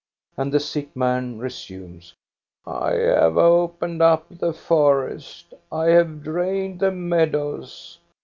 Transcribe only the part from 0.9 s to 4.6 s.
man resumes: "I have opened up the